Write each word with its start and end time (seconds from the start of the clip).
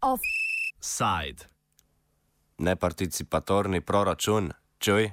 Offside. 0.00 1.44
Neparticipatorni 2.58 3.80
proračun, 3.80 4.52
čuj. 4.78 5.10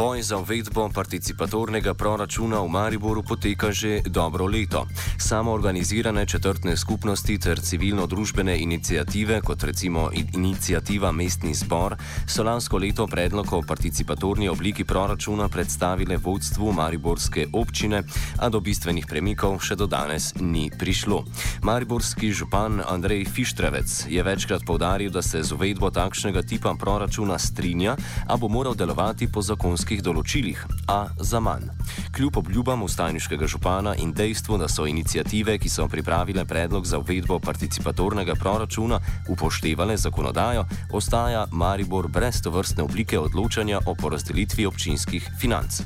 Boj 0.00 0.22
za 0.22 0.40
uvedbo 0.40 0.88
participatornega 0.88 1.92
proračuna 1.92 2.64
v 2.64 2.72
Mariboru 2.72 3.20
poteka 3.20 3.68
že 3.68 4.00
dobro 4.00 4.48
leto. 4.48 4.88
Samo 5.20 5.52
organizirane 5.52 6.24
četrtne 6.26 6.72
skupnosti 6.76 7.38
ter 7.38 7.60
civilno-družbene 7.60 8.56
inicijative, 8.56 9.40
kot 9.44 9.62
recimo 9.62 10.08
inicijativa 10.32 11.12
Mestni 11.12 11.52
zbor, 11.54 11.96
so 12.26 12.42
lansko 12.42 12.78
leto 12.80 13.06
predlog 13.06 13.52
o 13.52 13.60
participatorni 13.62 14.48
obliki 14.48 14.84
proračuna 14.84 15.48
predstavile 15.48 16.16
vodstvu 16.16 16.72
Mariborske 16.72 17.46
občine, 17.52 18.02
a 18.40 18.48
do 18.48 18.60
bistvenih 18.60 19.04
premikov 19.04 19.60
še 19.60 19.76
do 19.76 19.84
danes 19.84 20.32
ni 20.40 20.70
prišlo. 20.72 21.24
Mariborski 21.62 22.32
župan 22.32 22.80
Andrej 22.88 23.28
Fištrevec 23.28 24.08
je 24.08 24.22
večkrat 24.22 24.64
povdaril, 24.64 25.12
da 25.12 25.20
se 25.22 25.44
z 25.44 25.52
uvedbo 25.52 25.92
takšnega 25.92 26.40
tipa 26.42 26.72
proračuna 26.72 27.36
strinja, 27.36 28.00
a 28.24 28.36
bo 28.40 28.48
moral 28.48 28.72
delovati 28.72 29.28
po 29.28 29.44
zakonskih 29.44 29.89
zakonskih 29.90 30.02
določilih, 30.06 30.58
a 30.86 31.10
za 31.18 31.40
manj. 31.40 31.66
Kljub 32.14 32.36
obljubam 32.38 32.82
ustajniškega 32.82 33.46
župana 33.46 33.94
in 33.98 34.12
dejstvu, 34.12 34.58
da 34.58 34.68
so 34.68 34.86
inicijative, 34.86 35.58
ki 35.58 35.68
so 35.68 35.88
pripravile 35.88 36.44
predlog 36.44 36.86
za 36.86 36.98
uvedbo 36.98 37.40
participatornega 37.40 38.34
proračuna, 38.38 39.00
upoštevale 39.28 39.96
zakonodajo, 39.96 40.66
ostaja 40.92 41.46
Maribor 41.50 42.08
brez 42.08 42.40
tovrstne 42.42 42.84
oblike 42.84 43.18
odločanja 43.18 43.80
o 43.86 43.94
porazdelitvi 43.94 44.66
občinskih 44.66 45.26
financ. 45.40 45.82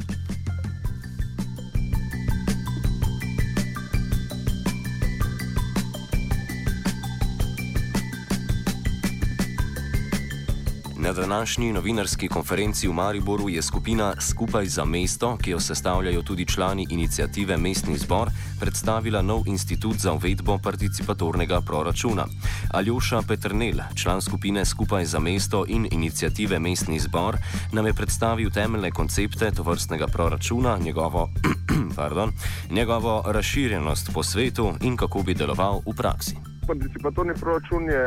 Na 11.05 11.12
današnji 11.12 11.72
novinarski 11.72 12.28
konferenci 12.28 12.88
v 12.88 12.92
Mariboru 12.92 13.48
je 13.48 13.62
skupina 13.62 14.14
Skupaj 14.20 14.66
za 14.66 14.84
mesto, 14.84 15.36
ki 15.36 15.50
jo 15.50 15.61
sestavljajo 15.61 16.22
tudi 16.22 16.46
člani 16.46 16.86
inicijative 16.91 17.56
Mestni 17.56 17.98
zbor, 17.98 18.30
predstavila 18.61 19.22
nov 19.22 19.42
institut 19.46 19.96
za 19.96 20.12
uvedbo 20.12 20.58
participatornega 20.58 21.61
proračuna. 21.61 22.27
Aljoša 22.70 23.22
Petrnel, 23.28 23.80
član 23.94 24.22
skupine 24.22 24.64
Skupaj 24.64 25.05
za 25.05 25.19
mesto 25.19 25.64
in 25.69 25.88
inicijative 25.92 26.58
Mestni 26.58 27.00
zbor, 27.00 27.36
nam 27.72 27.86
je 27.86 27.94
predstavil 27.94 28.50
temeljne 28.50 28.91
koncepte 28.91 29.50
tovrstnega 29.50 30.06
proračuna, 30.06 30.78
njegovo, 30.78 31.28
pardon, 31.96 32.33
njegovo 32.70 33.22
razširjenost 33.27 34.11
po 34.14 34.22
svetu 34.22 34.72
in 34.80 34.96
kako 34.96 35.22
bi 35.22 35.34
deloval 35.34 35.80
v 35.86 35.96
praksi. 35.96 36.53
Participatorni 36.66 37.34
proračun 37.40 37.88
je 37.90 38.04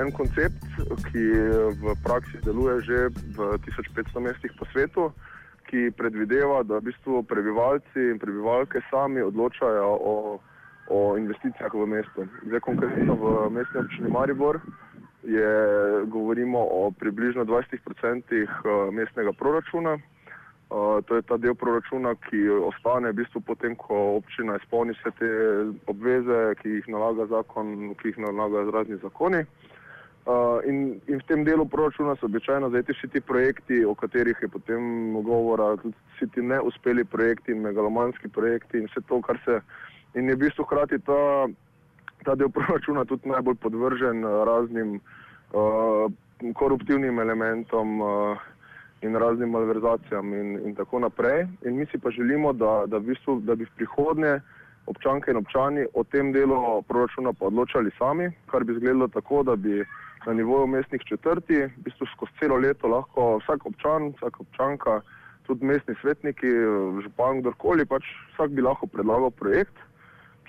en 0.00 0.10
koncept, 0.12 0.64
ki 1.10 1.24
v 1.82 1.94
praksi 2.04 2.40
deluje 2.44 2.80
že 2.88 2.98
v 3.36 3.58
1500 3.68 4.20
mestih 4.24 4.52
po 4.56 4.64
svetu, 4.72 5.12
ki 5.68 5.92
predvideva, 5.92 6.62
da 6.64 6.80
v 6.80 6.88
bistvu 6.88 7.22
prebivalci 7.28 8.00
in 8.12 8.16
prebivalke 8.18 8.80
sami 8.88 9.20
odločajo 9.20 9.88
o, 10.00 10.14
o 10.88 10.98
investicijah 11.20 11.68
v 11.68 11.84
mestu. 11.84 12.24
Zdaj, 12.48 12.60
konkretno 12.64 13.12
v 13.12 13.26
mestni 13.52 13.84
občini 13.84 14.08
Maribor 14.08 14.56
je, 15.28 15.52
govorimo 16.08 16.58
o 16.58 16.90
približno 16.90 17.44
20% 17.44 17.76
eh, 18.32 18.48
mestnega 18.92 19.32
proračuna. 19.36 20.00
To 20.68 21.16
je 21.16 21.22
ta 21.22 21.36
del 21.40 21.54
proračuna, 21.56 22.12
ki 22.28 22.42
ostane 22.68 23.08
v 23.12 23.22
bistvu 23.22 23.40
potem, 23.40 23.72
ko 23.76 24.18
občina 24.18 24.58
izpolni 24.60 24.92
vse 24.98 25.12
te 25.16 25.30
obveze, 25.88 26.40
ki 26.60 26.74
jih 26.74 26.90
nalaga 26.92 27.24
zakon, 27.30 27.94
ki 27.96 28.12
jih 28.12 28.18
nalaga 28.20 28.66
razni 28.68 28.98
zakoni. 29.00 29.46
Uh, 30.28 30.60
in, 30.68 31.00
in 31.08 31.22
v 31.22 31.24
tem 31.24 31.40
delu 31.40 31.64
proračuna 31.64 32.12
so 32.20 32.28
običajno 32.28 32.68
zajeti 32.68 32.92
vsi 32.92 33.08
ti 33.14 33.20
projekti, 33.24 33.78
o 33.88 33.94
katerih 33.96 34.36
je 34.44 34.48
potem 34.52 34.82
govora, 35.24 35.70
tudi 35.80 35.96
vsi 36.18 36.28
ti 36.34 36.44
neuspeli 36.44 37.04
projekti 37.04 37.56
in 37.56 37.64
megalomanski 37.64 38.28
projekti 38.28 38.82
in 38.82 38.90
vse 38.90 39.00
to, 39.08 39.22
kar 39.24 39.40
se. 39.46 39.62
In 40.20 40.28
je 40.28 40.36
v 40.36 40.42
bistvu 40.42 40.68
hkrati 40.68 41.00
ta, 41.08 41.48
ta 42.28 42.36
del 42.36 42.52
proračuna 42.52 43.06
tudi 43.08 43.32
najbolj 43.32 43.56
podvržen 43.64 44.20
raznim 44.44 45.00
uh, 45.00 46.12
koruptivnim 46.60 47.24
elementom. 47.24 48.00
Uh, 48.04 48.46
in 49.00 49.16
raznim 49.16 49.50
malverzacijam 49.50 50.34
in, 50.34 50.58
in 50.66 50.74
tako 50.74 50.98
naprej. 50.98 51.46
In 51.66 51.76
mi 51.76 51.86
si 51.86 51.98
pa 51.98 52.10
želimo, 52.10 52.52
da, 52.52 52.84
da, 52.86 52.98
v 52.98 53.12
bistvu, 53.12 53.40
da 53.40 53.54
bi 53.54 53.64
v 53.64 53.76
prihodnje 53.76 54.40
občanke 54.86 55.30
in 55.30 55.36
občani 55.36 55.86
o 55.94 56.04
tem 56.04 56.32
delu 56.32 56.82
proračuna 56.88 57.32
pa 57.32 57.46
odločali 57.46 57.90
sami, 57.98 58.30
kar 58.50 58.64
bi 58.64 58.72
izgledalo 58.72 59.08
tako, 59.08 59.42
da 59.42 59.56
bi 59.56 59.84
na 60.26 60.32
nivoju 60.34 60.66
mestnih 60.66 61.02
četrti, 61.04 61.60
v 61.62 61.84
bistvu 61.84 62.06
skozi 62.14 62.32
celo 62.40 62.56
leto 62.56 62.88
lahko 62.88 63.38
vsak 63.42 63.66
občan, 63.66 64.12
vsak 64.16 64.40
občanka, 64.40 65.00
tudi 65.46 65.64
mestni 65.64 65.94
svetniki, 66.00 66.50
župan, 67.04 67.40
kdorkoli, 67.40 67.86
pač 67.86 68.04
vsak 68.34 68.50
bi 68.56 68.64
lahko 68.64 68.86
predlagal 68.86 69.30
projekt, 69.30 69.76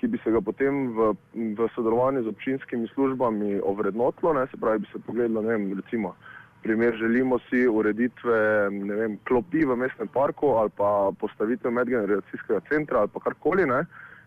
ki 0.00 0.08
bi 0.08 0.18
se 0.24 0.32
ga 0.32 0.40
potem 0.40 0.90
v, 0.96 1.12
v 1.56 1.68
sodelovanju 1.74 2.24
z 2.24 2.32
občinskimi 2.32 2.88
službami 2.94 3.60
ovrednotilo, 3.60 4.32
ne, 4.32 4.46
se 4.50 4.60
pravi, 4.60 4.84
bi 4.84 4.92
se 4.92 5.00
pogledalo, 5.06 5.44
ne 5.44 5.56
vem, 5.56 5.66
recimo, 5.76 6.14
primer 6.62 6.96
želimo 6.96 7.38
si 7.38 7.66
ureditve 7.68 8.68
vem, 8.68 9.18
klopi 9.28 9.64
v 9.64 9.76
mestnem 9.76 10.08
parku 10.08 10.46
ali 10.46 10.70
pa 10.76 11.10
postavitev 11.20 11.72
medgeneracijskega 11.72 12.60
centra 12.68 13.00
ali 13.00 13.08
pa 13.08 13.20
karkoli. 13.20 13.66
Ne? 13.66 13.84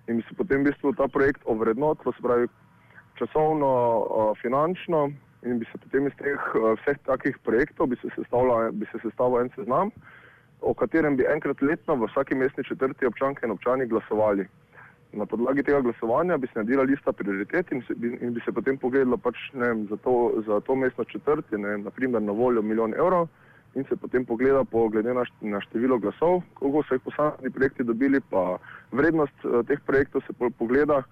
In 0.08 0.18
bi 0.18 0.24
se 0.28 0.36
potem 0.36 0.62
v 0.62 0.72
bistvu 0.72 0.94
ta 0.94 1.08
projekt 1.08 1.42
ovrednotil, 1.46 2.12
se 2.12 2.22
pravi 2.22 2.48
časovno, 3.20 3.70
finančno 4.42 5.12
in 5.44 5.60
bi 5.60 5.66
se 5.72 5.78
potem 5.78 6.08
iz 6.08 6.16
teh 6.18 6.50
vseh 6.82 6.98
takih 7.06 7.38
projektov 7.44 7.88
bi 7.88 8.00
se 8.02 8.10
sestavil 9.04 9.40
en 9.42 9.50
seznam, 9.56 9.92
o 10.62 10.74
katerem 10.74 11.16
bi 11.16 11.28
enkrat 11.28 11.62
letno 11.62 11.96
v 11.96 12.08
vsaki 12.08 12.36
mestni 12.36 12.64
četrti 12.64 13.06
občanke 13.06 13.46
in 13.46 13.52
občani 13.52 13.88
glasovali. 13.88 14.48
Na 15.14 15.26
podlagi 15.30 15.64
tega 15.64 15.82
glasovanja 15.82 16.38
bi 16.38 16.48
se 16.48 16.58
naredila 16.60 16.84
lista 16.84 17.12
prioritet 17.14 17.72
in, 17.72 17.82
se, 17.88 17.94
in 18.22 18.34
bi 18.34 18.42
se 18.46 18.52
potem 18.52 18.78
pogledalo 18.82 19.18
pač, 19.18 19.38
vem, 19.54 19.86
za, 19.90 19.98
to, 20.02 20.42
za 20.48 20.60
to 20.66 20.76
mestno 20.76 21.04
četrti, 21.04 21.58
naprimer 21.58 22.22
na 22.22 22.32
voljo 22.32 22.62
milijon 22.62 22.96
evrov 22.98 23.28
in 23.76 23.86
se 23.90 23.96
potem 23.96 24.26
pogleda 24.26 24.64
po 24.64 24.88
glede 24.90 25.14
na, 25.14 25.26
na 25.42 25.62
število 25.62 25.98
glasov, 26.00 26.42
koliko 26.54 26.84
so 26.84 26.98
jih 26.98 27.02
posamezni 27.06 27.50
projekti 27.50 27.84
dobili, 27.84 28.22
pa 28.30 28.58
vrednost 28.92 29.46
uh, 29.46 29.62
teh 29.66 29.80
projektov 29.86 30.22
se 30.26 30.34
pogleda, 30.58 31.04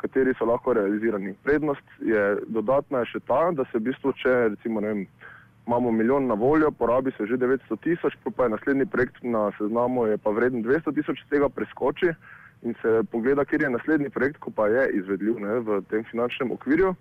kateri 0.00 0.34
so 0.38 0.48
lahko 0.48 0.72
realizirani. 0.76 1.34
Prednost 1.44 1.94
je 2.00 2.24
dodatna 2.48 3.04
je 3.04 3.12
še 3.14 3.20
ta, 3.28 3.40
da 3.56 3.64
se 3.68 3.80
v 3.80 3.88
bistvu, 3.88 4.12
če 4.20 4.36
recimo, 4.56 4.80
vem, 4.84 5.06
imamo 5.68 5.92
milijon 5.92 6.28
na 6.28 6.34
voljo, 6.34 6.70
porabi 6.72 7.12
se 7.16 7.28
že 7.28 7.40
900 7.40 7.80
tisoč, 7.84 8.16
pa 8.36 8.44
je 8.44 8.56
naslednji 8.56 8.88
projekt 8.88 9.20
na 9.22 9.50
seznamu, 9.58 10.06
je 10.08 10.18
pa 10.18 10.32
vreden 10.32 10.64
200 10.64 10.96
tisoč, 10.96 11.24
tega 11.32 11.48
preskoči 11.48 12.12
in 12.62 12.74
se 12.82 13.02
pogleda, 13.10 13.44
kjer 13.44 13.62
je 13.62 13.70
naslednji 13.70 14.10
projekt, 14.10 14.38
ko 14.38 14.50
pa 14.50 14.68
je 14.68 14.88
izvedljiv 15.00 15.40
ne, 15.40 15.60
v 15.60 15.80
tem 15.90 16.04
finančnem 16.10 16.52
okvirju, 16.52 16.94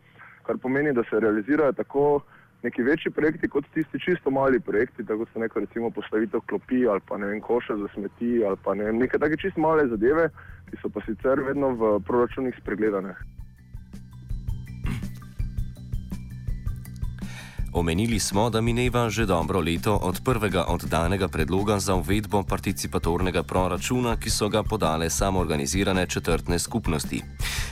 kar 0.47 0.57
pomeni, 0.57 0.93
da 0.93 1.03
se 1.09 1.19
realizirajo 1.19 1.73
tako 1.73 2.21
neki 2.63 2.83
večji 2.83 3.11
projekti, 3.11 3.47
kot 3.47 3.65
tisti 3.73 3.99
čisto 3.99 4.31
mali 4.31 4.59
projekti, 4.59 5.05
tako 5.05 5.25
so 5.33 5.39
neko 5.39 5.59
recimo 5.59 5.89
postavitev 5.89 6.39
klopi 6.49 6.87
ali 6.87 6.99
pa 7.07 7.17
ne 7.17 7.27
vem, 7.27 7.41
koša 7.41 7.77
za 7.77 7.87
smeti 7.93 8.43
ali 8.45 8.57
pa 8.63 8.73
ne 8.73 8.83
vem, 8.83 8.97
neke 8.97 9.19
take 9.19 9.37
čisto 9.37 9.61
male 9.61 9.87
zadeve, 9.87 10.29
ki 10.69 10.79
so 10.81 10.89
pa 10.89 11.01
sicer 11.05 11.39
vedno 11.39 11.75
v 11.75 11.99
proračunih 12.07 12.55
spregledane. 12.61 13.15
Omenili 17.79 18.19
smo, 18.19 18.49
da 18.49 18.61
mineva 18.61 19.09
že 19.09 19.25
dobro 19.25 19.59
leto 19.59 19.95
od 19.95 20.19
prvega 20.25 20.65
oddanega 20.67 21.27
predloga 21.27 21.79
za 21.79 21.95
uvedbo 21.95 22.43
participatornega 22.43 23.43
proračuna, 23.43 24.17
ki 24.19 24.29
so 24.29 24.49
ga 24.49 24.63
podale 24.63 25.09
samoorganizirane 25.09 26.03
četrtne 26.07 26.59
skupnosti. 26.59 27.21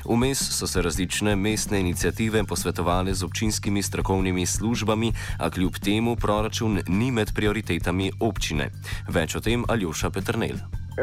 Vmes 0.06 0.40
so 0.40 0.68
se 0.68 0.82
različne 0.82 1.36
mestne 1.36 1.80
inicijative 1.80 2.44
posvetovali 2.44 3.14
z 3.14 3.24
občinskimi 3.24 3.84
strokovnimi 3.84 4.46
službami, 4.46 5.12
a 5.40 5.50
kljub 5.50 5.76
temu 5.84 6.16
proračun 6.16 6.80
ni 6.88 7.12
med 7.12 7.36
prioritetami 7.36 8.12
občine. 8.20 8.72
Več 9.10 9.36
o 9.36 9.40
tem 9.40 9.66
Aljoša 9.68 10.10
Petrnel. 10.10 10.56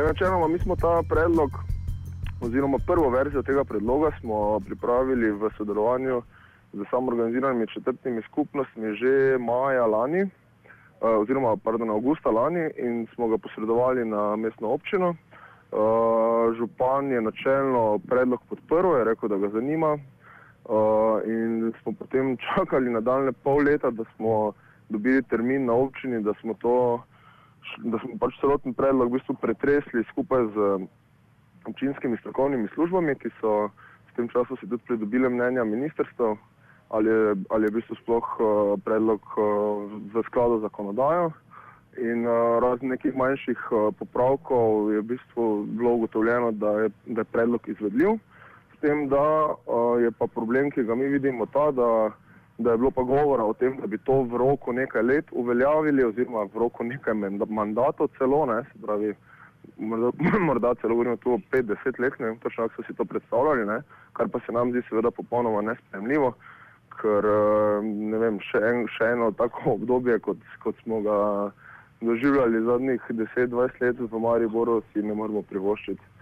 Načeloma, 0.07 0.49
mi 0.49 0.59
smo 0.59 0.77
ta 0.77 1.03
predlog, 1.09 1.51
oziroma 2.41 2.79
prvo 2.87 3.11
verzijo 3.11 3.43
tega 3.43 3.65
predloga, 3.65 4.17
pripravili 4.65 5.31
v 5.31 5.53
sodelovanju 5.57 6.23
z 6.75 6.85
samoorganiziranimi 6.91 7.67
četrtnimi 7.67 8.23
skupnostmi 8.23 8.95
že 8.95 9.39
maja 9.39 9.87
lani, 9.87 10.21
eh, 10.21 10.29
oziroma 11.01 11.57
pardon, 11.57 11.91
avgusta 11.91 12.31
lani 12.31 12.71
in 12.77 13.07
smo 13.15 13.29
ga 13.29 13.39
posredovali 13.39 14.05
na 14.05 14.37
mestno 14.37 14.69
občino. 14.69 15.15
Eh, 15.15 16.55
župan 16.59 17.11
je 17.11 17.21
načelno 17.21 17.99
predlog 18.09 18.41
podprl, 18.49 18.99
je 18.99 19.05
rekel, 19.05 19.29
da 19.29 19.37
ga 19.37 19.49
zanima. 19.49 19.99
Uh, 20.65 21.21
in 21.29 21.73
smo 21.83 21.93
potem 21.93 22.37
čakali 22.49 22.91
nadaljne 22.91 23.33
pol 23.33 23.61
leta, 23.63 23.91
da 23.91 24.05
smo 24.17 24.53
dobili 24.89 25.23
termin 25.23 25.65
na 25.65 25.73
občini, 25.73 26.23
da 26.23 26.33
smo, 26.41 26.55
to, 26.55 27.03
da 27.79 27.99
smo 27.99 28.17
pač 28.21 28.39
celoten 28.41 28.73
predlog 28.75 29.11
v 29.13 29.19
bistvu 29.19 29.35
pretresli 29.43 30.05
skupaj 30.09 30.47
z 30.55 30.87
občinskimi 31.69 32.17
strokovnimi 32.17 32.69
službami, 32.75 33.17
ki 33.21 33.29
so 33.41 33.69
v 33.69 34.17
tem 34.17 34.29
času 34.33 34.57
si 34.57 34.69
tudi 34.69 34.85
pridobile 34.89 35.29
mnenja 35.29 35.65
ministrstva, 35.65 36.33
ali, 36.89 37.11
ali 37.51 37.65
je 37.65 37.71
v 37.71 37.75
bistvu 37.75 37.97
sploh 38.03 38.27
uh, 38.41 38.47
predlog 38.85 39.21
uh, 39.37 39.89
v 40.15 40.23
skladu 40.27 40.59
z 40.59 40.69
zakonodajo. 40.69 41.33
In 41.99 42.27
uh, 42.27 42.59
razen 42.59 42.89
nekih 42.91 43.15
manjših 43.15 43.61
uh, 43.71 43.95
popravkov 43.99 44.93
je 44.93 45.01
v 45.01 45.09
bistvu 45.15 45.67
bilo 45.79 45.95
ugotovljeno, 45.95 46.53
da 46.53 46.71
je, 46.81 46.89
da 47.07 47.21
je 47.21 47.33
predlog 47.33 47.69
izvedljiv. 47.69 48.19
S 48.75 48.81
tem, 48.81 49.09
da 49.09 49.55
uh, 49.55 50.03
je 50.03 50.11
pa 50.11 50.27
problem, 50.27 50.71
ki 50.71 50.85
ga 50.85 50.95
mi 50.95 51.09
vidimo, 51.09 51.47
ta, 51.47 51.71
da, 51.71 52.11
da 52.59 52.71
je 52.71 52.77
bilo 52.77 52.91
pa 52.91 53.03
govora 53.03 53.45
o 53.45 53.55
tem, 53.55 53.77
da 53.81 53.87
bi 53.87 53.99
to 53.99 54.23
v 54.23 54.37
roku 54.37 54.73
nekaj 54.73 55.03
let 55.03 55.31
uveljavili, 55.33 56.05
oziroma 56.05 56.49
v 56.51 56.59
roku 56.67 56.85
nekaj 56.85 57.15
mandatov 57.49 58.11
celo, 58.19 58.47
ne, 58.47 58.63
se 58.73 58.83
pravi, 58.83 59.15
morda, 59.79 60.11
morda 60.49 60.75
celo 60.75 60.95
govorimo 60.95 61.17
tu 61.17 61.33
o 61.33 61.41
5-10 61.53 62.01
let, 62.01 62.19
ne 62.19 62.27
vem 62.27 62.39
točno, 62.39 62.69
kako 62.69 62.83
so 62.83 62.87
si 62.87 62.97
to 62.97 63.05
predstavljali, 63.05 63.67
ne, 63.67 63.81
kar 64.13 64.29
pa 64.29 64.41
se 64.47 64.53
nam 64.53 64.71
zdi 64.71 64.83
seveda 64.89 65.11
popolnoma 65.11 65.63
nespremljivo, 65.63 66.35
ker 67.05 67.29
ne 67.85 68.21
vem, 68.23 68.41
še, 68.49 68.63
en, 68.65 68.87
še 68.97 69.13
eno 69.13 69.29
tako 69.37 69.71
obdobje, 69.77 70.19
kot, 70.25 70.41
kot 70.65 70.81
smo 70.85 71.03
ga 71.05 71.19
doživljali 72.05 72.65
zadnjih 72.65 73.05
10-20 73.11 73.85
let 73.85 74.01
v 74.01 74.21
Mariboru, 74.21 74.81
si 74.93 75.05
ne 75.05 75.17
moremo 75.17 75.45
privoščiti. 75.49 76.13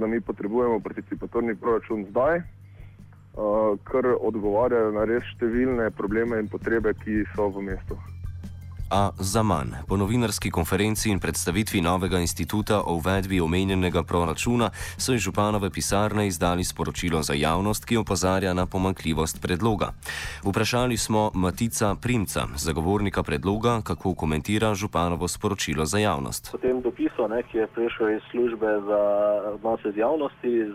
Da 0.00 0.06
mi 0.08 0.20
potrebujemo 0.20 0.80
participatorni 0.80 1.58
proračun 1.60 2.06
zdaj, 2.08 2.40
uh, 2.40 3.76
kar 3.90 4.08
odgovarja 4.16 4.88
na 4.96 5.04
res 5.10 5.28
številne 5.34 5.90
probleme 5.98 6.40
in 6.40 6.48
potrebe, 6.48 6.96
ki 7.04 7.22
so 7.34 7.50
v 7.52 7.68
mestu 7.68 8.00
a 8.94 9.10
za 9.18 9.42
manj. 9.42 9.74
Po 9.88 9.96
novinarski 9.96 10.50
konferenci 10.50 11.10
in 11.10 11.18
predstavitvi 11.18 11.80
novega 11.80 12.18
instituta 12.18 12.80
o 12.86 12.94
uvedbi 12.94 13.40
omenjenega 13.40 14.02
proračuna 14.02 14.70
so 14.98 15.14
iz 15.14 15.20
županove 15.20 15.70
pisarne 15.70 16.26
izdali 16.26 16.64
sporočilo 16.64 17.22
za 17.22 17.34
javnost, 17.34 17.84
ki 17.84 17.96
opozarja 17.96 18.54
na 18.54 18.66
pomankljivost 18.66 19.42
predloga. 19.42 19.88
Vprašali 20.44 20.96
smo 20.96 21.30
Matica 21.34 21.94
Primca, 22.02 22.46
zagovornika 22.56 23.22
predloga, 23.22 23.80
kako 23.82 24.14
komentira 24.14 24.74
županovo 24.74 25.28
sporočilo 25.28 25.84
za 25.84 25.98
javnost. 25.98 26.52
Po 26.52 26.58
tem 26.58 26.80
dopisu, 26.82 27.28
ne, 27.28 27.42
ki 27.42 27.58
je 27.58 27.66
prišel 27.66 28.14
iz 28.16 28.22
službe 28.30 28.66
za 28.86 29.02
odnose 29.54 29.92
z 29.92 29.96
javnosti, 29.96 30.48
iz 30.48 30.72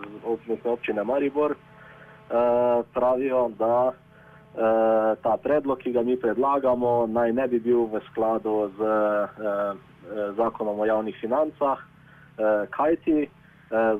občine 0.66 1.04
Maribor, 1.04 1.52
uh, 1.52 2.86
pravijo, 2.94 3.50
da 3.60 3.92
Eh, 3.92 4.09
ta 4.56 5.38
predlog, 5.44 5.80
ki 5.80 5.92
ga 5.92 6.02
mi 6.02 6.18
predlagamo, 6.18 7.08
naj 7.08 7.34
ne 7.34 7.48
bi 7.48 7.60
bil 7.60 7.86
v 7.92 8.02
skladu 8.10 8.72
z 8.78 8.80
uh, 8.82 9.78
zakonom 10.38 10.80
o 10.80 10.86
javnih 10.86 11.16
financah, 11.22 11.78
kajti 12.74 13.28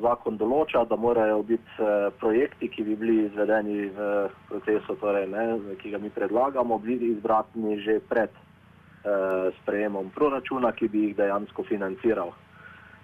zakon 0.02 0.40
določa, 0.40 0.82
da 0.90 0.98
morajo 0.98 1.44
biti 1.46 1.88
projekti, 2.18 2.70
ki 2.74 2.84
bi 2.88 2.96
bili 2.98 3.18
izvedeni 3.28 3.92
v 3.94 4.30
procesu, 4.50 4.96
torej, 4.98 5.28
ne, 5.30 5.76
ki 5.78 5.92
ga 5.94 6.00
mi 6.02 6.10
predlagamo, 6.10 6.80
bili 6.82 7.12
izbrani 7.14 7.78
že 7.84 8.00
pred 8.10 8.34
sprejemom 9.62 10.10
proračuna, 10.16 10.72
ki 10.74 10.90
bi 10.90 11.04
jih 11.10 11.18
dejansko 11.20 11.68
financiral. 11.70 12.34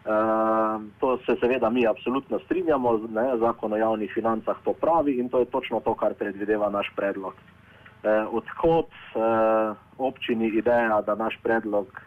Uh, 0.05 0.81
to 0.99 1.17
se 1.25 1.35
seveda 1.39 1.69
mi 1.69 1.87
absolutno 1.87 2.39
strinjamo, 2.39 2.97
ne, 3.09 3.37
zakon 3.37 3.73
o 3.73 3.77
javnih 3.77 4.11
financah 4.13 4.57
to 4.63 4.73
pravi 4.73 5.17
in 5.17 5.29
to 5.29 5.39
je 5.39 5.45
točno 5.45 5.79
to, 5.79 5.95
kar 5.95 6.13
predvideva 6.13 6.69
naš 6.69 6.91
predlog. 6.95 7.33
Uh, 7.33 8.33
odkot 8.33 8.89
uh, 9.15 9.77
občini 9.97 10.47
ideja, 10.47 11.01
da 11.01 11.15
naš 11.15 11.39
predlog 11.43 12.01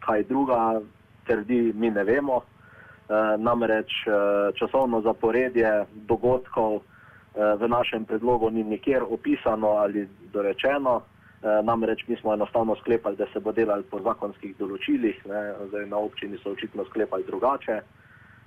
kaj 0.00 0.22
druga 0.22 0.80
trdi, 1.26 1.72
mi 1.74 1.90
ne 1.90 2.04
vemo. 2.04 2.36
Uh, 2.36 3.38
namreč 3.38 3.90
uh, 4.06 4.54
časovno 4.54 5.00
zaporedje 5.00 5.84
dogodkov 5.94 6.74
uh, 6.74 6.82
v 7.60 7.68
našem 7.68 8.04
predlogu 8.04 8.50
ni 8.50 8.64
nikjer 8.64 9.02
opisano 9.02 9.68
ali 9.68 10.08
dorečeno. 10.32 11.00
Eh, 11.42 11.62
namreč 11.62 12.06
mi 12.08 12.16
smo 12.16 12.32
enostavno 12.34 12.76
sklepali, 12.76 13.16
da 13.16 13.26
se 13.32 13.40
bo 13.40 13.52
delal 13.52 13.82
po 13.90 14.00
zakonskih 14.00 14.56
določilih, 14.56 15.20
ne, 15.28 15.42
zdaj 15.68 15.86
na 15.86 16.00
občini 16.00 16.38
so 16.40 16.56
očitno 16.56 16.84
sklepali 16.88 17.24
drugače. 17.28 17.82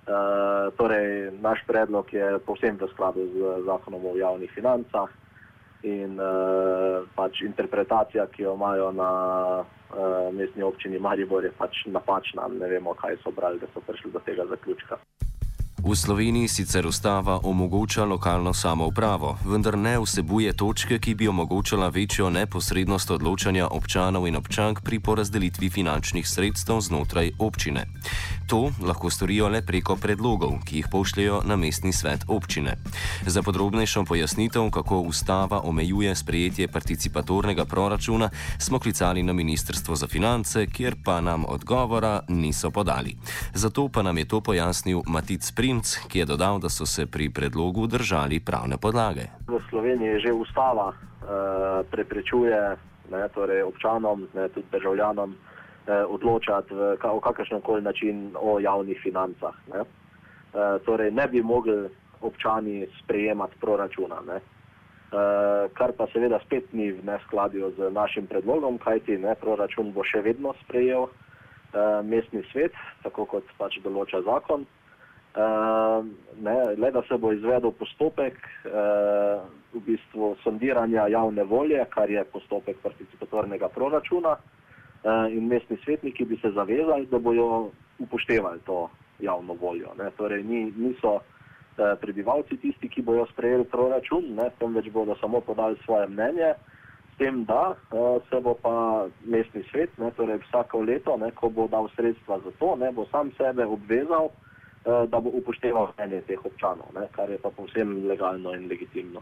E, 0.09 0.18
torej, 0.77 1.31
naš 1.41 1.62
predlog 1.68 2.13
je 2.13 2.39
povsem 2.45 2.77
v 2.81 2.88
skladu 2.89 3.27
z 3.30 3.65
zakonom 3.65 4.06
o 4.06 4.15
javnih 4.18 4.50
financah 4.51 5.09
in 5.86 6.18
e, 6.18 6.30
pač 7.15 7.44
interpretacija, 7.45 8.25
ki 8.33 8.44
jo 8.44 8.56
imajo 8.57 8.89
na 8.92 9.12
e, 9.62 9.62
mestni 10.33 10.65
občini 10.65 11.00
Maribor, 11.00 11.45
je 11.45 11.53
pač 11.53 11.85
napačna. 11.85 12.50
Ne 12.50 12.71
vemo, 12.74 12.97
kaj 12.97 13.21
so 13.21 13.31
brali, 13.31 13.62
da 13.62 13.69
so 13.74 13.85
prišli 13.85 14.12
do 14.12 14.24
tega 14.25 14.50
zaključka. 14.50 14.97
V 15.80 15.96
Sloveniji 15.96 16.48
sicer 16.48 16.88
ustava 16.88 17.40
omogoča 17.44 18.04
lokalno 18.04 18.54
samoupravo, 18.54 19.38
vendar 19.46 19.78
ne 19.78 19.96
vsebuje 20.00 20.52
točke, 20.54 21.00
ki 21.00 21.16
bi 21.16 21.28
omogočala 21.28 21.88
večjo 21.88 22.28
neposrednost 22.30 23.12
odločanja 23.12 23.68
občanov 23.72 24.28
in 24.28 24.36
občank 24.36 24.81
pri 24.84 25.00
porazdelitvi 25.00 25.70
finančnih 25.70 26.28
sredstev 26.28 26.81
znotraj 26.81 27.31
občine. 27.40 27.86
To 28.48 28.72
lahko 28.81 29.10
storijo 29.10 29.48
le 29.48 29.62
preko 29.62 29.96
predlogov, 29.96 30.58
ki 30.66 30.81
jih 30.81 30.88
pošljajo 30.92 31.42
na 31.46 31.56
mestni 31.56 31.94
svet 31.94 32.28
občine. 32.28 32.76
Za 33.26 33.42
podrobnejšo 33.42 34.04
pojasnitev, 34.04 34.68
kako 34.72 35.00
ustava 35.08 35.62
omejuje 35.64 36.16
sprejetje 36.16 36.68
participatornega 36.68 37.66
proračuna, 37.66 38.30
smo 38.58 38.80
klicali 38.80 39.24
na 39.24 39.34
Ministrstvo 39.34 39.96
za 39.96 40.08
finance, 40.08 40.68
kjer 40.68 40.96
pa 41.04 41.22
nam 41.22 41.46
odgovora 41.48 42.20
niso 42.28 42.72
podali. 42.72 43.16
Zato 43.54 43.88
pa 43.88 44.02
nam 44.02 44.18
je 44.18 44.28
to 44.28 44.42
pojasnil 44.42 45.02
Matic 45.08 45.52
Pri. 45.52 45.69
Primc, 45.69 45.86
ki 46.10 46.19
je 46.19 46.25
dodal, 46.25 46.57
da 46.57 46.69
so 46.69 46.86
se 46.86 47.06
pri 47.06 47.30
predlogu 47.30 47.86
držali 47.88 48.39
pravne 48.42 48.77
podlage. 48.81 49.30
V 49.45 49.62
Sloveniji 49.69 50.25
že 50.25 50.33
ustava 50.33 50.89
uh, 50.89 51.86
preprečuje 51.92 52.57
ne, 53.13 53.21
torej 53.30 53.62
občanom, 53.69 54.25
ne, 54.33 54.50
tudi 54.50 54.66
državljanom, 54.74 55.30
uh, 55.30 56.10
odločati 56.10 56.74
v, 56.74 56.98
ka, 56.98 57.13
o 57.13 57.21
kakršnem 57.21 57.62
koli 57.62 57.86
način 57.86 58.33
o 58.33 58.57
javnih 58.57 58.98
financah. 58.98 59.54
Ne. 59.69 59.86
Uh, 59.86 60.81
torej 60.89 61.13
ne 61.13 61.27
bi 61.30 61.45
mogli 61.45 61.86
občani 62.25 62.89
sprejemati 63.04 63.62
proračuna. 63.62 64.25
Ne. 64.25 64.42
Uh, 64.42 65.69
kar 65.77 65.94
pa 65.94 66.10
seveda 66.10 66.42
spet 66.50 66.74
ni 66.74 66.89
v 66.98 67.06
neskladju 67.06 67.77
z 67.77 67.94
našim 67.94 68.25
predlogom, 68.25 68.81
kajti 68.81 69.21
ne, 69.21 69.38
proračun 69.38 69.94
bo 69.94 70.02
še 70.02 70.26
vedno 70.26 70.57
sprejel 70.66 71.06
uh, 71.06 72.02
mestni 72.02 72.42
svet, 72.49 72.73
tako 73.06 73.30
kot 73.38 73.45
pač 73.61 73.78
določa 73.85 74.26
zakon. 74.26 74.66
Uh, 75.30 76.06
ne, 76.42 76.76
le 76.76 76.92
da 76.92 77.02
se 77.07 77.18
bo 77.18 77.31
izvedel 77.31 77.71
postopek 77.71 78.33
uh, 78.33 79.45
v 79.74 79.81
bistvu 79.86 80.36
sondiranja 80.44 81.06
javne 81.07 81.44
volje, 81.44 81.83
kar 81.94 82.09
je 82.09 82.24
postopek 82.33 82.80
participatornega 82.81 83.69
proračuna 83.69 84.31
uh, 84.33 85.30
in 85.30 85.45
mestni 85.48 85.78
svetniki 85.83 86.26
bi 86.26 86.40
se 86.42 86.50
zavezali, 86.52 87.06
da 87.06 87.19
bojo 87.19 87.69
upoštevali 88.00 88.59
to 88.66 88.90
javno 89.19 89.54
voljo. 89.54 89.94
Ne. 90.00 90.09
Torej 90.18 90.44
ni, 90.44 90.74
niso 90.78 91.14
uh, 91.14 91.21
prebivalci 92.02 92.57
tisti, 92.57 92.90
ki 92.90 93.06
bojo 93.06 93.28
sprejeli 93.30 93.69
proračun, 93.69 94.33
ne, 94.33 94.50
temveč 94.59 94.90
bodo 94.90 95.16
samo 95.21 95.42
podali 95.42 95.78
svoje 95.86 96.07
mnenje, 96.07 96.54
s 97.14 97.18
tem, 97.21 97.45
da 97.45 97.76
uh, 97.92 98.18
se 98.30 98.42
bo 98.42 98.57
pa 98.57 99.06
mestni 99.26 99.62
svet, 99.69 99.98
ne, 99.98 100.09
torej 100.18 100.42
vsako 100.50 100.81
leto, 100.81 101.18
ne, 101.18 101.31
ko 101.31 101.54
bo 101.54 101.68
dal 101.68 101.86
sredstva 101.95 102.40
za 102.40 102.52
to, 102.59 102.76
ne, 102.76 102.92
bo 102.92 103.06
sam 103.14 103.30
sebe 103.38 103.66
obvezal, 103.66 104.33
Eh, 104.33 104.48
da 104.86 105.19
bo 105.19 105.30
upošteval 105.33 105.94
mnenje 105.98 106.21
teh 106.28 106.45
občanov, 106.45 106.88
ne, 106.95 107.07
kar 107.12 107.30
je 107.30 107.38
pa 107.38 107.50
povsem 107.50 108.07
legalno 108.07 108.54
in 108.56 108.68
legitimno. 108.68 109.21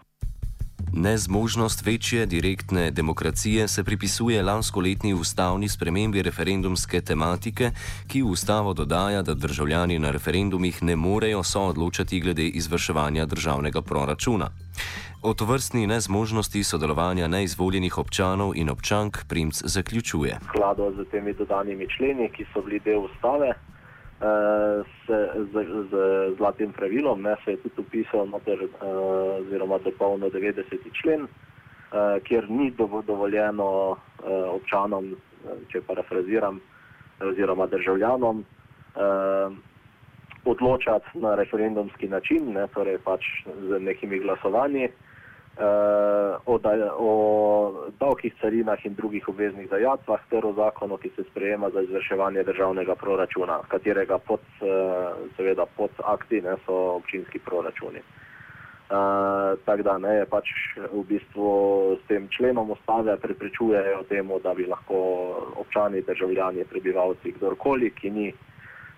Nezmožnost 0.94 1.86
večje 1.86 2.26
direktne 2.26 2.92
demokracije 2.92 3.68
se 3.68 3.84
pripisuje 3.84 4.44
lanskoletni 4.44 5.14
ustavni 5.14 5.70
spremembi 5.70 6.22
referendumske 6.22 7.02
tematike, 7.02 7.72
ki 8.08 8.22
v 8.22 8.32
ustavo 8.32 8.74
dodaja, 8.74 9.22
da 9.22 9.34
državljani 9.34 10.00
na 10.00 10.12
referendumih 10.12 10.84
ne 10.84 10.96
morejo 10.96 11.44
soodločati 11.44 12.20
glede 12.20 12.48
izvrševanja 12.48 13.26
državnega 13.26 13.82
proračuna. 13.82 14.50
O 15.22 15.34
tovrstni 15.34 15.88
nezmožnosti 15.88 16.64
sodelovanja 16.64 17.28
neizvoljenih 17.28 17.98
občanov 17.98 18.56
in 18.56 18.70
občank 18.70 19.18
Primc 19.30 19.62
zaključuje. 19.66 20.38
V 20.42 20.46
skladu 20.48 20.94
z 20.98 21.10
temi 21.12 21.34
dodanimi 21.34 21.88
členi, 21.98 22.30
ki 22.30 22.46
so 22.54 22.62
bili 22.62 22.80
del 22.80 23.00
ustave, 23.00 23.54
se, 24.20 25.30
z, 25.54 25.66
z 25.90 25.94
zlatim 26.38 26.72
pravilom, 26.74 27.22
ne, 27.22 27.36
se 27.46 27.52
je 27.52 27.58
tudi 27.58 27.82
upisal 27.82 28.28
noter, 28.28 28.64
uh, 28.64 29.42
oziroma 29.42 29.78
dopolnil 29.78 30.30
90. 30.30 30.66
člen, 31.02 31.22
uh, 31.22 32.24
kjer 32.24 32.50
ni 32.50 32.72
dovoljeno 33.08 33.70
uh, 33.92 33.98
občanom, 34.56 35.14
če 35.70 35.82
parafraziram, 35.82 36.60
oziroma 37.22 37.68
državljanom, 37.68 38.42
uh, 38.42 39.54
odločati 40.46 41.20
na 41.20 41.36
referendumski 41.36 42.08
način, 42.08 42.54
ne, 42.54 42.68
torej 42.74 42.98
pač 43.04 43.26
z 43.46 43.80
nekimi 43.80 44.20
glasovanji. 44.20 44.90
O, 46.46 46.58
da, 46.62 46.74
o 46.98 47.90
davkih, 48.00 48.34
carinah 48.42 48.86
in 48.86 48.94
drugih 48.96 49.30
obveznih 49.30 49.70
dajatvah 49.70 50.22
ter 50.30 50.46
o 50.46 50.54
zakonu, 50.54 50.98
ki 50.98 51.12
se 51.16 51.24
sprejema 51.32 51.70
za 51.70 51.82
izvrševanje 51.82 52.44
državnega 52.44 52.96
proračuna, 52.96 53.60
katerega 53.68 54.18
pod, 54.18 54.46
seveda 55.36 55.66
pod 55.78 55.92
akti 56.04 56.42
ne, 56.42 56.56
so 56.66 56.78
občinski 57.02 57.40
proračuni. 57.40 58.00
Uh, 58.00 58.28
Tako 59.66 59.84
da 59.84 59.98
ne, 60.00 60.14
pač 60.32 60.48
v 60.80 61.02
bistvu 61.10 61.48
s 62.00 62.08
tem 62.08 62.30
členom 62.32 62.72
ustave 62.72 63.18
preprečujejo 63.20 64.06
temu, 64.08 64.40
da 64.40 64.54
bi 64.56 64.64
lahko 64.64 65.00
občani, 65.60 66.06
državljani, 66.08 66.64
prebivalci, 66.72 67.34
kdorkoli, 67.36 67.92
ki 67.92 68.10
ni 68.10 68.28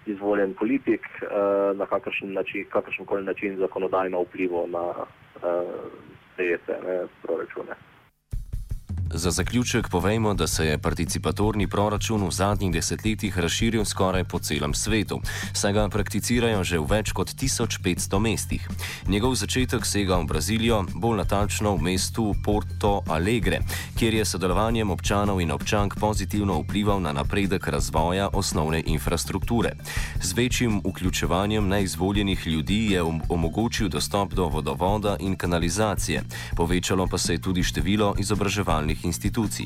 izvoljen 0.05 0.53
politik, 0.53 1.07
uh, 1.25 1.73
na 1.77 1.85
kakršen, 1.89 2.33
način, 2.33 2.67
kakršen 2.69 3.05
koli 3.05 3.25
način 3.25 3.57
zakonodajno 3.57 4.21
vplival 4.21 4.69
na 4.69 4.85
uh, 4.93 5.73
sprejete 6.39 6.79
proračune. 7.21 7.75
Za 9.13 9.31
zaključek 9.31 9.89
povejmo, 9.89 10.33
da 10.33 10.47
se 10.47 10.65
je 10.65 10.77
participatorni 10.77 11.67
proračun 11.67 12.27
v 12.27 12.31
zadnjih 12.31 12.73
desetletjih 12.73 13.39
razširil 13.39 13.85
skoraj 13.85 14.23
po 14.23 14.39
celem 14.39 14.73
svetu, 14.73 15.21
saj 15.53 15.73
ga 15.73 15.89
prakticirajo 15.89 16.63
že 16.63 16.79
v 16.79 16.85
več 16.85 17.11
kot 17.11 17.33
1500 17.33 18.19
mestih. 18.19 18.67
Njegov 19.07 19.33
začetek 19.35 19.85
sega 19.85 20.19
v 20.21 20.25
Brazilijo, 20.25 20.83
bolj 20.93 21.17
natančno 21.17 21.73
v 21.75 21.81
mestu 21.81 22.35
Porto 22.45 23.01
Alegre, 23.07 23.59
kjer 23.97 24.13
je 24.13 24.25
sodelovanjem 24.25 24.91
občanov 24.91 25.41
in 25.41 25.51
občank 25.51 25.97
pozitivno 25.99 26.59
vplival 26.61 27.01
na 27.01 27.13
napredek 27.13 27.67
razvoja 27.67 28.29
osnovne 28.33 28.83
infrastrukture. 28.85 29.73
Z 30.21 30.33
večjim 30.33 30.81
vključevanjem 30.85 31.67
neizvoljenih 31.67 32.47
ljudi 32.47 32.91
je 32.91 33.01
omogočil 33.29 33.89
dostop 33.89 34.33
do 34.33 34.45
vodovoda 34.45 35.17
in 35.19 35.35
kanalizacije, 35.35 36.23
povečalo 36.55 37.07
pa 37.07 37.17
se 37.17 37.33
je 37.33 37.41
tudi 37.41 37.63
število 37.63 38.13
izobraževalnih 38.19 38.98
državnih 38.99 39.05
institucij. 39.05 39.65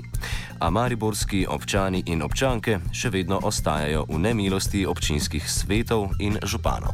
A 0.59 0.69
mariborski 0.69 1.45
občani 1.49 2.03
in 2.05 2.21
občanke 2.21 2.79
še 2.93 3.09
vedno 3.09 3.39
ostajajo 3.43 4.05
v 4.09 4.19
nemilosti 4.19 4.85
občinskih 4.85 5.43
svetov 5.49 6.09
in 6.19 6.37
županov. 6.43 6.93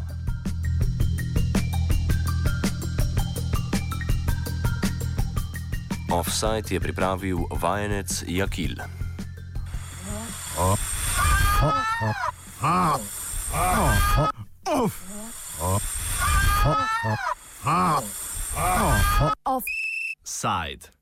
Offside 6.12 6.74
je 6.74 6.80
pripravil 6.80 7.38
vajenec 7.62 8.24
Jakil. 8.28 8.76
Offside. 19.46 20.90